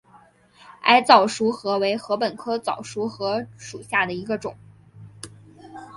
[0.81, 4.55] 矮早熟禾为禾本科早熟禾属下的一个种。